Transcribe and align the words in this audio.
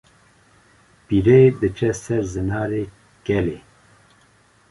Pîrê 1.05 1.39
diçe 1.59 1.91
ser 2.03 2.23
Zinarê 2.33 2.83
Kelê 3.25 3.57